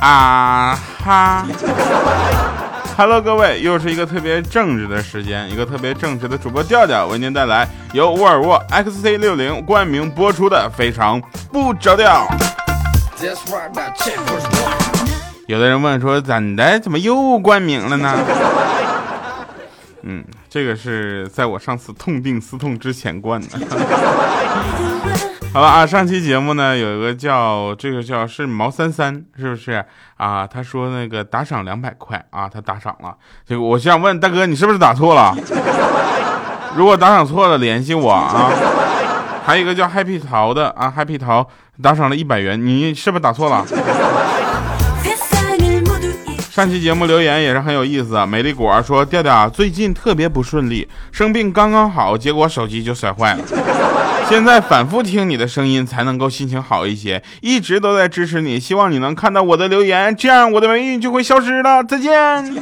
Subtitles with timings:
[0.00, 1.46] 啊哈
[2.96, 11.20] ，Hello，各位，又是一个特别正直的时间，一个特别正直的主播调调为您带来由沃尔沃 XC 六零冠名播出的非常
[11.52, 12.28] 不着调。
[15.46, 18.14] 有的人问说，怎的，怎么又冠名了呢？
[20.02, 23.58] 嗯，这个是在我上次痛定思痛之前冠的。
[25.50, 29.84] 好了啊，上期节目呢有一个叫这个叫是毛三三是不是
[30.16, 30.46] 啊？
[30.46, 33.16] 他说那个打赏两百块啊，他打赏了。
[33.46, 35.34] 这个我想问大哥，你是不是打错了？
[36.76, 38.52] 如果打赏错了，联系我啊。
[39.44, 41.48] 还有一个叫 Happy 桃的啊，Happy 桃
[41.82, 43.66] 打赏了一百元，你是不是打错了？
[46.50, 53.42] 上期节目留言也是很有意思，美丽果说调调最近特别不顺利，生病刚刚好，结果手机就摔坏了。
[54.30, 61.82] 现在反复听你的声音才能够心情好一些，一直都在支持你，希望你能看到我的留言，这样我的霉运就会消失了。
[61.82, 62.12] 再见。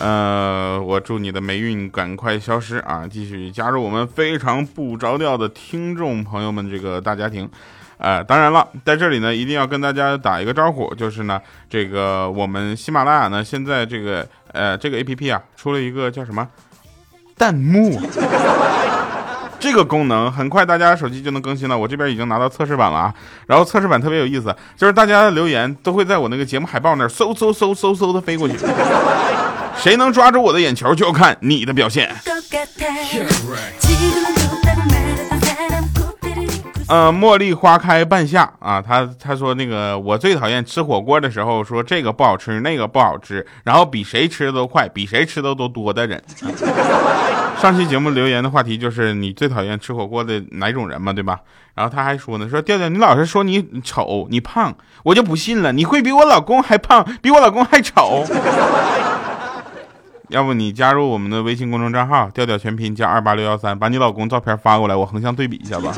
[0.00, 3.06] 呃，我祝你的霉运赶快消失啊！
[3.08, 7.48] 继续加入我们非常不着调的听众朋友们这个大家庭。
[7.98, 16.48] 呃，当然了，在这里呢，一定要跟大家打一个招呼，就是呢，这个我们喜马拉雅呢，现在这个呃这个 A P P 啊，出了一个叫什么
[17.40, 17.98] 弹幕
[19.58, 21.78] 这个功能，很快大家手机就能更新了。
[21.78, 23.14] 我这边已经拿到测试版了啊，
[23.46, 28.56] 然后测试版特别有意思，就是大家的留言都会在我那个节目海报那儿嗖嗖嗖嗖嗖的飞过去，
[29.78, 32.14] 谁能抓住我的眼球，就要看你的表现。
[36.90, 46.20] 呃，茉莉花开半夏啊，他他说那个我最讨厌吃火锅的时候说这个不好吃，那个不好吃，然后比谁吃的都快，比谁吃的都多的人。
[47.62, 51.38] 上期节目留言的话题就是你最讨厌吃火锅的哪种人嘛，对吧？
[51.76, 54.74] 然后他还说呢，说调调你老是说你丑你胖，
[55.04, 58.24] 我就不信了，你会比我老公还胖，比我老公还丑。
[60.30, 65.92] 要不你加入我们的微信公众账号调调全拼加二八六幺三，把你老公照片发过来，我横向对比一下吧。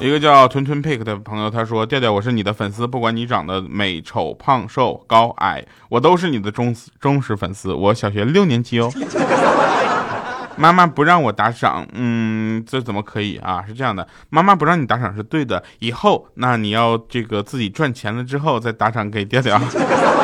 [0.00, 7.72] 一个叫屯屯 pick 的朋友，他说：“调调，我是你的粉丝，不管你长得美丑、胖瘦、高矮，我都是你的忠忠实粉丝。
[7.72, 8.92] 我小学六年级哦。
[10.56, 13.64] 妈妈不让我打赏，嗯，这怎么可以啊？
[13.66, 15.64] 是这样的，妈妈不让你打赏是对的。
[15.78, 19.58] 以后那你要这个自己赚钱了之后再打赏给调调。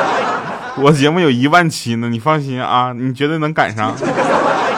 [0.77, 3.93] 我节目有一万期呢，你放心啊，你绝对能赶上。”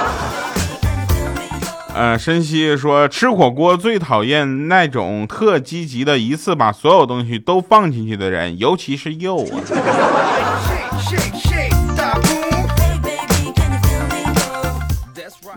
[1.96, 9.62] 呃，申希说吃火锅最讨厌那种特积极的，一次把所有东西都放进去的人，尤其是肉啊。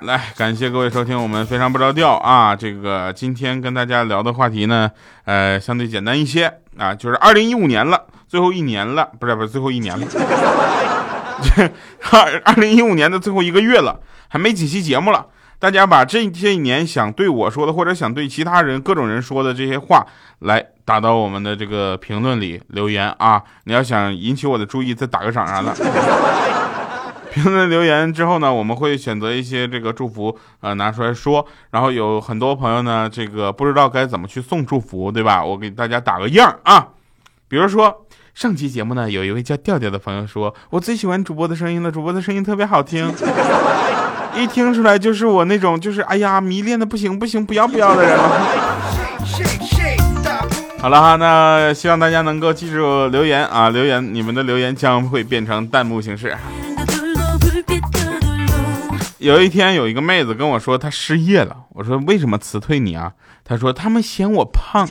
[0.02, 4.90] 来，感谢各位收听我们非常不着调啊，这个今天跟大家聊的话题呢，
[5.24, 10.06] 呃，相对简单一些啊，就是二零一五年了，最后一年了，不是不是最后一年了，
[12.12, 13.98] 二 二零一五年的最后一个月了，
[14.28, 15.26] 还没几期节目了。
[15.58, 20.06] 大家把这些年想对我说的，或者想对其他人各种人说的这些话，
[20.40, 23.42] 来打到我们的这个评论里留言啊！
[23.64, 25.74] 你要想引起我的注意，再打个赏啥的。
[27.32, 31.46] 评论留言之后呢，我们会选择一些这个祝福，呃，拿出来说。
[31.70, 35.44] 然后有很多朋友呢，这个不知道该怎么去送祝福，对吧？
[35.44, 36.88] 我给大家打个样啊。
[37.48, 38.05] 比如说
[38.36, 43.10] 上期节目呢，有一位叫调调的朋友说，我最喜欢主播的声音了，主播的声音特别好听。
[44.34, 48.46] 一听出来就是我那种就是哎呀迷恋的不行不行不要不要的人了。
[50.78, 56.36] 好了哈，那希望大家能够记住留言啊，留言你们的留言将会变成弹幕形式。
[59.16, 63.14] 有一天有一个妹子跟我说她失业了，我说为什么辞退你啊？
[63.42, 64.86] 她说他们嫌我胖。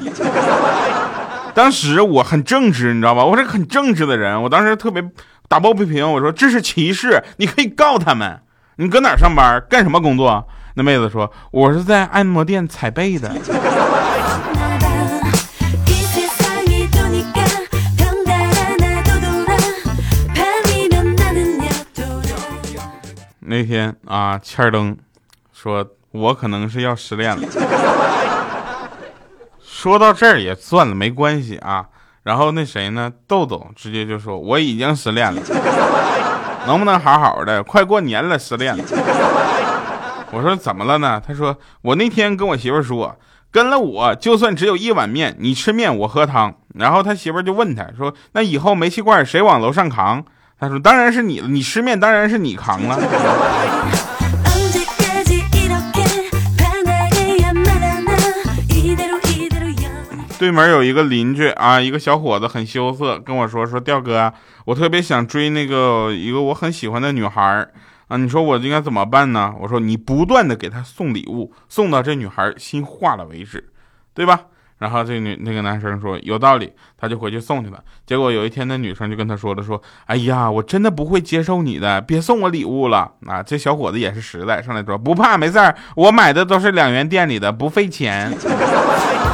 [1.56, 3.24] 当时我很正直，你知道吧？
[3.24, 5.02] 我是个很正直的人，我当时特别
[5.48, 8.42] 打抱不平，我说这是歧视，你可以告他们。
[8.76, 9.66] 你搁哪儿上班？
[9.70, 10.46] 干什么工作？
[10.74, 13.34] 那妹子说：“我是在按摩店踩背的。”
[23.40, 24.98] 那天啊，欠儿登
[25.54, 27.48] 说：“我可能是要失恋了。”
[29.86, 31.86] 说到这儿也算了，没关系啊。
[32.24, 33.14] 然后那谁呢？
[33.28, 35.40] 豆豆直接就说：“我已经失恋了。
[36.66, 37.62] ”能不能好好的？
[37.62, 38.84] 快过年了，失恋了。
[40.32, 41.22] 我说怎么了呢？
[41.24, 43.16] 他说我那天跟我媳妇说，
[43.52, 46.56] 跟了我就算只有一碗面，你吃面我喝汤。
[46.74, 50.26] 然后他媳妇就问他说，那以后煤气罐谁往楼上扛？
[50.60, 52.98] 他说当然是你了，你吃面当然是你扛了。
[60.46, 64.32] 对门有一个邻居啊，一个小伙子很羞涩，跟我说说调哥，
[64.66, 67.68] 我特别想追那个一个我很喜欢的女孩
[68.10, 69.56] 啊，你说我应该怎么办呢？
[69.60, 73.72] 我说你不断的给她送礼物，送到这女孩心化了为止，
[74.14, 74.40] 对吧？
[74.78, 77.84] 然后这女那个男生说有道理，他就回去送去了。
[78.06, 83.42] 结果有一天那女生就跟他说了说，哎呀，我真的不会接受你的，别送我礼物了啊！
[83.42, 88.32] 这小伙子也是实在，上来说不怕，没事儿，我买的都是两元店里的，不费钱。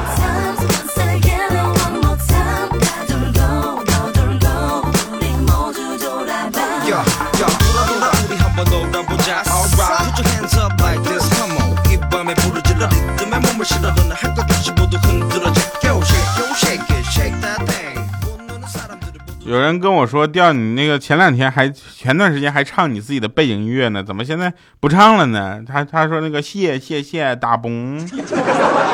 [19.51, 25.62] 有人跟我说，调你那个前两天还前段时间还唱你自己的背景音乐呢，怎么现在不唱了呢？
[25.68, 28.00] 他他说那个谢谢谢大崩，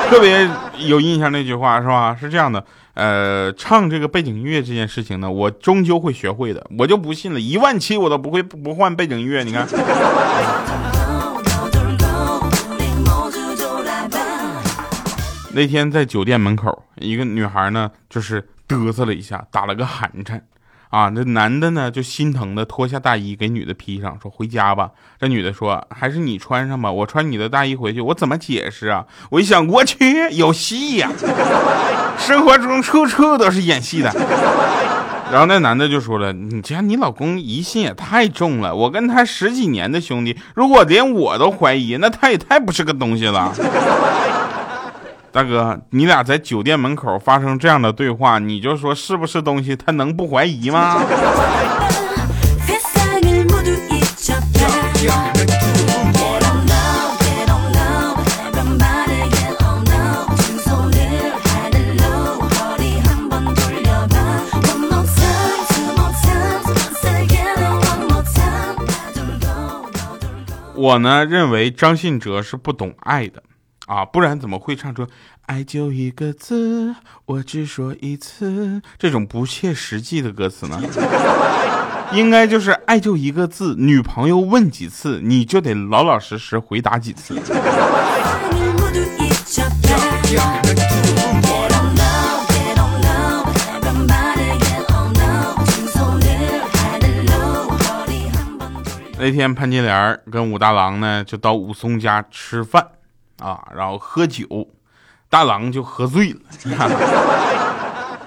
[0.09, 0.49] 特别
[0.79, 2.17] 有印象那句话是吧？
[2.19, 2.65] 是这样的，
[2.95, 9.67] 呃，唱这个背景音乐这件事情呢，我终究会学会的，我就不信了，一万期我都不会不换背景音乐，你看。
[15.53, 20.43] 那天在酒店门口，一个女孩呢，就是嘚瑟了一下，打了个寒颤，
[20.89, 24.91] 啊，那男的呢就心疼的脱下大衣给女的披上，说回家吧。
[25.19, 29.05] 这女的说还是你穿上吧，我穿你的大衣回去，我怎么解释啊？
[29.29, 31.09] 我一想，我去，有戏呀！
[32.17, 34.11] 生活中处处都是演戏的。
[35.29, 43.53] 然后那男的就说了，你家你老公疑心也太重了，我跟他十几年的兄弟，如果连我都怀疑，那他也太不是个东西了。
[45.37, 49.75] 大哥，你俩在酒店门口发生这样的对话，你就说是不是东西？
[49.75, 50.99] 他能不怀疑吗？
[70.73, 73.43] 我呢认为张信哲是不懂爱的。
[73.87, 75.07] 啊，不然怎么会唱出
[75.47, 76.93] “爱就一个字，
[77.25, 80.77] 我只说一次”这种不切实际的歌词呢？
[82.11, 87.39] 应该就是“爱就一个字，女朋友问几次，你就得老老实实回答几次”。
[99.19, 102.85] 那天潘金莲跟武大郎呢，就到武松家吃饭。
[103.39, 104.47] 啊，然后喝酒，
[105.29, 106.39] 大郎就喝醉了。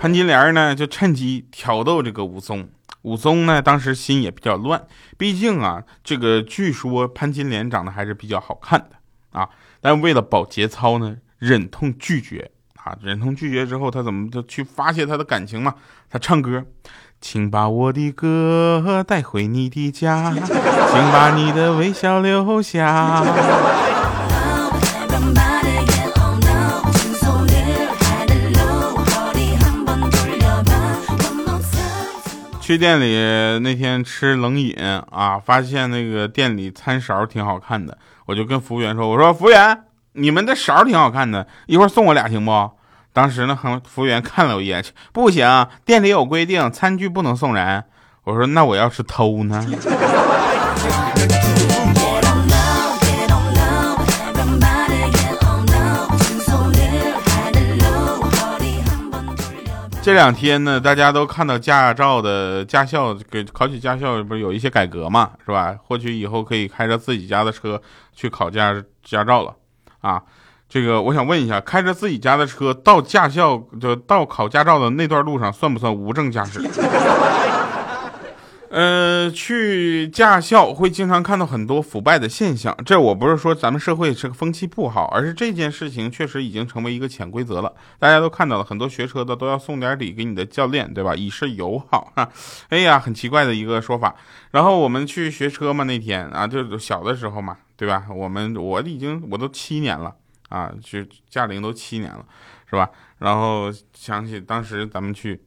[0.00, 2.68] 潘金莲呢，就趁机挑逗这个武松。
[3.02, 4.82] 武松呢，当时心也比较乱，
[5.16, 9.48] 毕竟啊，这个据说潘金莲长得还是比较好看的啊。
[9.80, 12.94] 但为了保节操呢，忍痛拒绝啊。
[13.02, 15.74] 忍痛拒绝之后，他怎么就去发泄他的感情嘛？
[16.10, 16.64] 他唱歌，
[17.22, 23.24] 请把我的歌带回你的家，请把你的微笑留下。
[32.70, 33.16] 去店里
[33.64, 34.72] 那天吃冷饮
[35.10, 39.76] 啊，发现那个店里餐勺挺好看的，我就跟服务员说：“我说服务员，
[40.12, 42.70] 你们的勺挺好看的，一会儿送我俩行不？”
[43.12, 43.58] 当时呢，
[43.88, 47.82] 服务员看了我一眼，不行，店里有规定，餐具不能送人。
[48.22, 49.66] 我说：“那我要是偷呢？”
[60.02, 65.76] 这两天呢，大家都看到驾照的驾校给考取驾校不是有一些改革嘛，是吧？
[65.84, 67.80] 或许以后可以开着自己家的车
[68.14, 69.54] 去考驾驾照了
[70.00, 70.22] 啊。
[70.70, 76.60] 这个我想问一下，开着自己家的车到驾校就到考驾照的那段路上，算不算无证驾驶？
[78.70, 82.76] 呃，去驾校会经常看到很多腐败的现象。
[82.86, 87.74] 这我不是说咱们社会这个风气不好，而是这件事情确实已经成为一个潜规则了。
[87.98, 91.16] 大家都看到了，很多学车的都要送点礼给你的教练，对吧？
[91.16, 92.12] 以示友好。
[92.14, 92.30] 哈，
[92.70, 94.14] 哎呀，很奇怪的一个说法。
[94.52, 98.06] 然后我们去学车嘛，那天啊，就小的时候嘛，对吧？
[98.08, 100.14] 我们我已经我都七年了
[100.48, 102.24] 啊，就驾龄都七年了，
[102.70, 102.88] 是吧？
[103.18, 105.42] 然后想起当时咱们去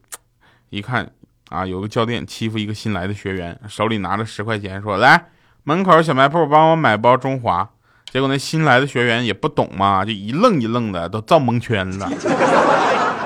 [0.70, 1.10] 一看。
[1.54, 5.26] 啊，有个教练欺负一个新来的学员，手里拿着十块钱，说：“来
[5.66, 7.70] 门口小卖部帮我买包中华。”
[8.12, 12.10] 结果那新来的学员也不懂嘛，就一愣一愣的，都造蒙圈了。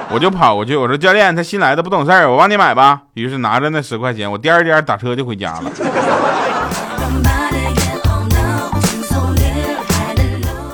[0.10, 5.72] 我就跑过去，我说：“教练，他新来的不懂事儿，我帮你买吧。”于是拿着那十块钱，我颠颠打车就回家了。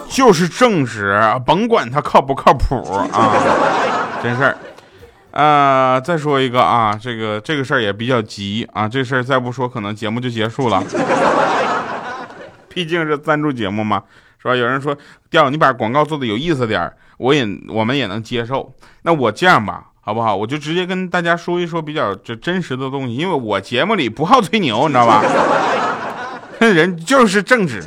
[0.09, 2.75] 就是正直，甭管他靠不靠谱
[3.11, 3.31] 啊。
[4.23, 4.57] 真事儿。
[5.33, 10.83] 呃，再说一个啊，这个这个事儿也比较急啊，这事儿再不说可能节目就结束了。
[12.69, 14.03] 毕竟是赞助节目嘛，
[14.39, 14.55] 是吧？
[14.55, 14.95] 有人说，
[15.31, 18.71] 调你把广告做的有意思点儿，我也我们也能接受。
[19.01, 20.35] 那我这样吧，好不好？
[20.35, 25.23] 我就直接跟大家说一说比较这真实的东西，因为我节目里不好吹牛，你知道吧？
[26.61, 27.81] 人就是正直。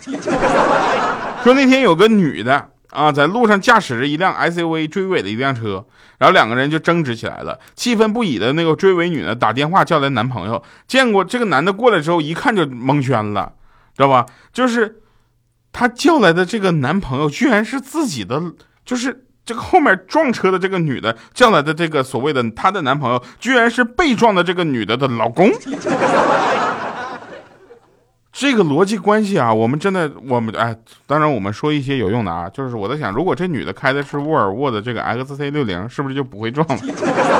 [1.44, 5.84] 说那天有个女的啊，在路上驾驶着一辆 SUV 追尾的一辆车，
[6.18, 7.58] 然后两个人就争执起来了。
[7.74, 13.52] 气愤不已的那个追尾女呢，打电话叫来男朋友，见过这个男的过来之后，一看就蒙圈了。
[13.94, 14.26] 知道吧？
[14.52, 15.02] 就是
[15.72, 18.42] 她叫来的这个男朋友，居然是自己的，
[18.84, 25.50] 就是这个后面撞车的这个女的叫来的这个所谓的她的男朋友，居然是被撞的这个女的的老公。
[28.38, 30.76] 这个逻辑关系啊，我们真的，我们哎，
[31.06, 36.78] 当然我们说一些有用的啊，就是我在想，如果这女的开的是沃尔沃的这个 XC 六零，是不是就不会撞了？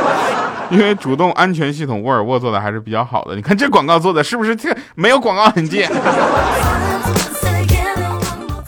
[0.73, 3.37] 因为主动安全系统沃尔沃做的还是比较好的。
[3.37, 5.85] 你看这广告做的是不是这没有广告痕迹？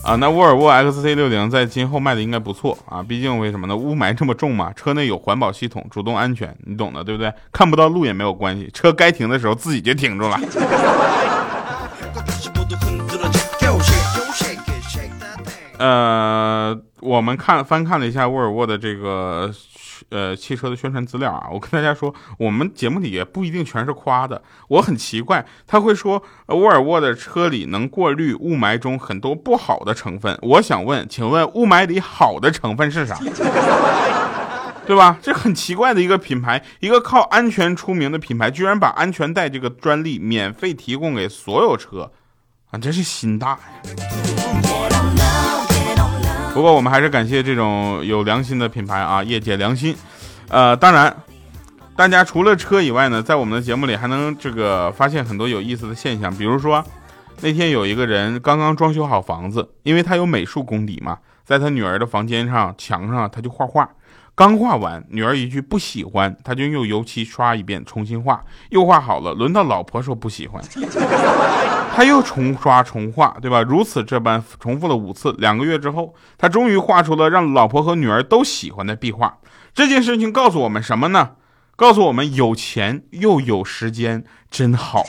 [0.04, 3.75] 啊，那沃尔沃 XC 六零在今后卖的应该不错啊，毕竟为什么呢？
[3.75, 7.32] 雾霾这么重嘛，车内有环保系统，主动安全，你懂的，对不对？
[7.50, 10.38] 看不到路也没有关系，车该停的时候自己就停住了。
[15.78, 19.49] 呃，我们看翻看了一下沃尔沃的这个
[20.11, 24.42] 呃汽车的宣传资料啊，我跟大家说，我们节目里也不一定全是夸的。
[24.66, 30.37] 我很奇怪，他会说沃尔沃的车里能过滤雾霾中很多不好的成分。
[30.42, 33.16] 我想问，请问雾霾里好的成分是啥？
[34.85, 35.16] 对吧？
[35.23, 42.11] 这很奇怪的一个品牌，一个靠安全出名的品牌，居然把安全带这个专利免费提供给所有车，
[42.70, 43.58] 啊，真是心大呀！
[46.52, 49.96] 不过我们还是感谢这种有良心的品牌啊，业界良心。
[50.48, 51.16] 呃，当然，
[51.96, 56.34] 大家除了车以外呢，在我们的节目里还能这个发现很多有意思的现象。
[56.37, 56.84] 比如说，
[57.40, 63.88] 那天有一个人刚刚装修好房子，因为他有美术功底嘛，在他女儿的房间上墙上他就画画。
[64.38, 68.40] 刚画完，女儿一句不喜欢，他就用油漆刷一遍，重新画，
[68.71, 69.33] 又画好了。
[69.33, 70.62] 轮到老婆说不喜欢，
[71.92, 73.61] 他又重刷重画，对吧？
[73.62, 75.35] 如此这般重复了五次。
[75.38, 79.38] 两个月之后，他终于画出了让老婆和女儿都喜欢的壁画。
[79.75, 81.30] 这件事情告诉我们什么呢？
[81.75, 85.02] 告诉我们有钱又有时间真好。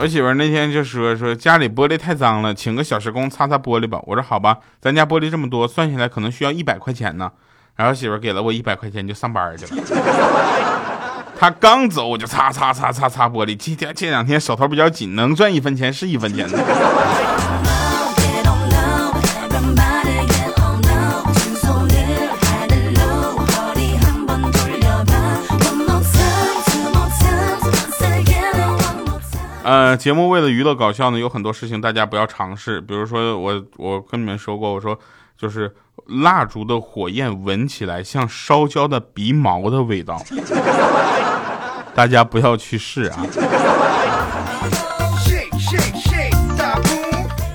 [0.00, 4.00] 我媳妇那天就说说家里玻璃太脏了，请个小时工擦擦玻璃吧。
[4.06, 7.30] 我说好吧，咱家玻璃这么多，算下来可能需要一百块钱呢。
[7.76, 9.82] 然后媳妇给了我一百块钱就上班去了。
[11.38, 13.54] 他刚走我就擦擦擦擦擦玻璃。
[13.54, 16.58] 今天这两天手头比较紧，能赚一分钱是一分钱的。
[29.62, 32.80] 呃，节目为了娱乐搞笑呢，有很多事情大家不要尝试。
[32.80, 34.98] 比如说，我我跟你们说过，我说
[35.36, 35.74] 就是
[36.06, 40.20] 蜡烛的火焰闻起来像烧焦的鼻毛的味道，
[41.94, 43.26] 大家不要去试啊。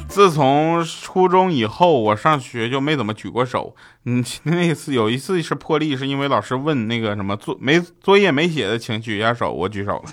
[0.07, 3.75] 自从初中以后，我上学就没怎么举过手。
[4.05, 10.11] 嗯，那次有一次是破例，是因为老师问那个什么作没作业没写的，请举一下手，我举手了。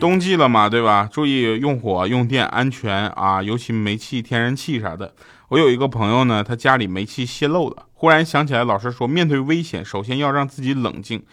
[0.00, 1.08] 冬季了嘛，对吧？
[1.10, 5.12] 注意用火用电安全啊，尤其煤气、天然气啥的。
[5.48, 11.24] 我有一个朋友呢，他家里煤气泄漏了，忽然想起来老师说，面对危险，首先要让自己冷静，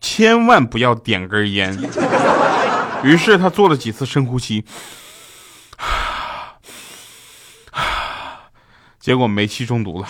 [0.00, 1.78] 千万不要点根烟。
[3.04, 4.64] 于是他做了几次深呼吸，
[8.98, 10.08] 结果煤气中毒了。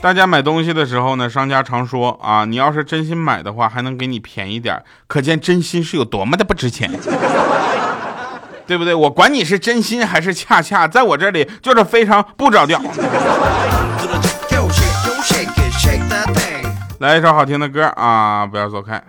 [0.00, 6.88] 大家买东西的时候呢，商家常说啊，你要是真心买的话，还能给你便宜点可见真心是有多么的不值钱，
[8.66, 8.94] 对不对？
[8.94, 12.80] 我管你是真心还是恰恰，在我这里就是非常不着调。
[17.00, 19.02] 来一首好听的歌啊，不要走开。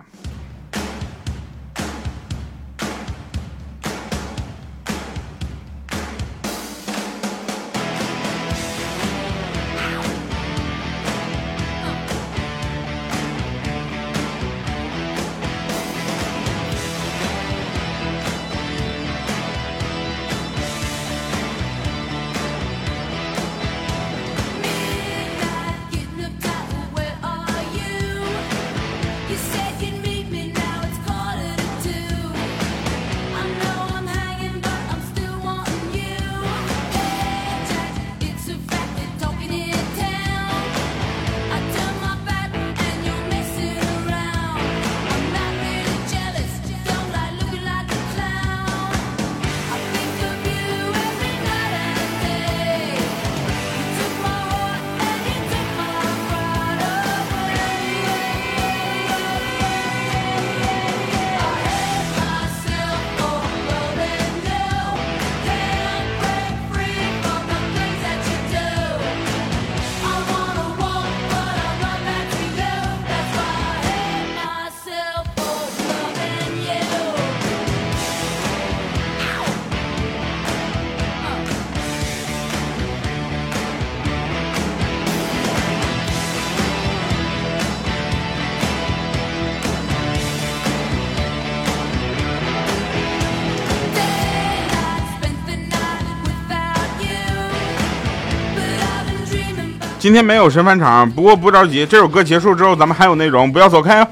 [100.00, 104.08] 今天没有神返场，不过不着急，这首歌结束之后咱们还有内容，不要走开哦。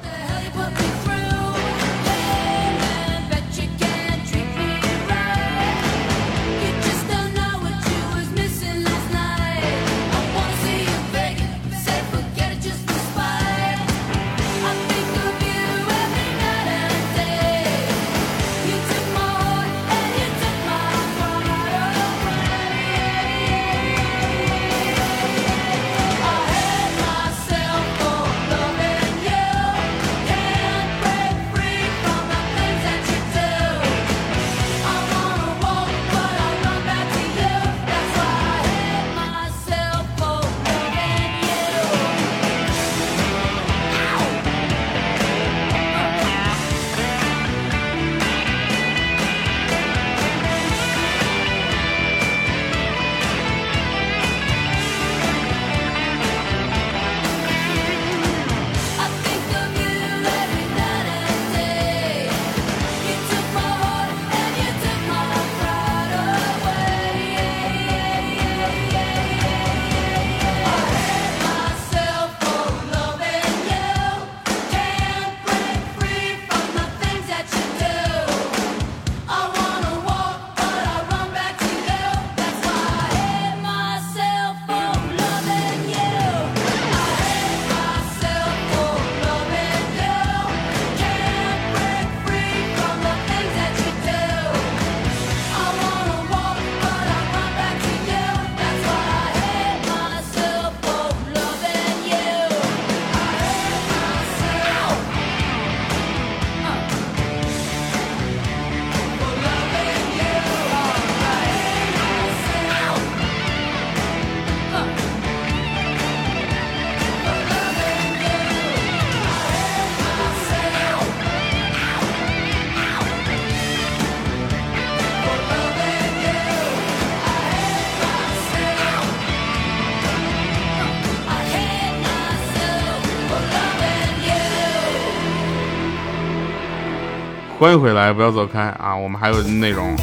[137.59, 138.95] 欢迎回来，不要走开啊！
[138.95, 139.97] 我们还有内容，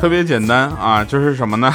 [0.00, 1.72] 特别简单啊，就是什么呢？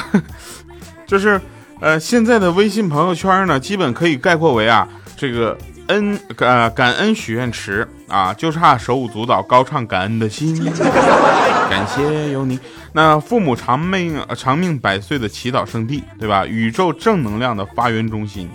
[1.08, 1.40] 就是
[1.80, 10.62] 呃，现在的微信朋友圈呢，基本可以概括为啊，这个恩呃感恩许愿池啊，就差手舞足蹈高唱感恩的心，
[11.70, 12.60] 感谢有你。
[12.92, 16.44] 那父母长命长命百岁的祈祷圣地，对吧？
[16.44, 18.50] 宇宙正能量的发源中心。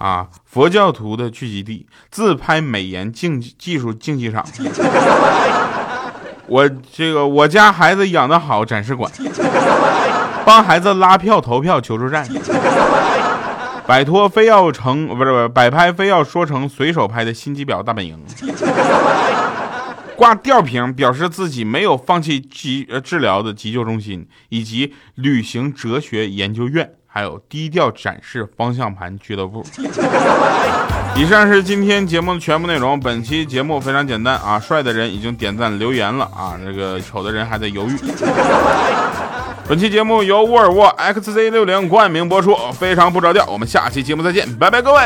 [0.00, 4.42] 啊，佛教徒的聚集地，自拍美颜竞技技术竞技场，
[6.46, 9.12] 我这个我家孩子养的好展示馆，
[10.46, 12.26] 帮孩子拉票投票求助站，
[13.86, 18.18] 摆脱非要成不是不是摆拍非要说成随手拍的心机婊大本营，
[20.16, 26.94] 挂吊瓶表示自己没有放弃急呃治疗的急救中心，以及旅行哲学研究院。
[27.12, 29.64] 还有低调展示方向盘俱乐部。
[31.16, 32.98] 以上是今天节目的全部内容。
[33.00, 37.96] 本期节目非常简单啊，帅的人已经点赞留言了啊，那个丑的人还在犹豫。
[39.68, 43.44] 本期节目由沃尔沃 XZ60 冠名播出，非常不着调。
[43.46, 45.00] 我们下期节目再见，拜拜，各位。